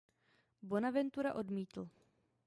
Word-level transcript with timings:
Bonaventura 0.61 1.33
odmítl. 1.35 1.89